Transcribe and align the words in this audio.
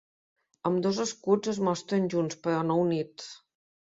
Ambdós 0.69 1.01
escuts 1.03 1.51
es 1.51 1.59
mostren 1.69 2.09
junts, 2.15 2.39
però 2.47 2.65
no 2.71 2.81
units. 2.87 3.31